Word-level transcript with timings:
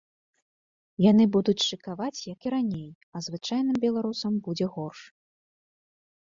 Яны 1.11 1.23
будуць 1.35 1.63
шыкаваць 1.67 2.25
як 2.33 2.39
і 2.49 2.55
раней, 2.55 2.89
а 3.15 3.23
звычайным 3.29 3.77
беларусам 3.87 4.43
будзе 4.49 4.65
горш. 4.75 5.01